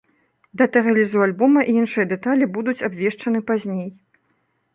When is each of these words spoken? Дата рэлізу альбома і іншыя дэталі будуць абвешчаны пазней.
Дата 0.61 0.81
рэлізу 0.87 1.21
альбома 1.25 1.65
і 1.69 1.75
іншыя 1.81 2.07
дэталі 2.15 2.49
будуць 2.57 2.79
абвешчаны 2.89 3.39
пазней. 3.53 3.87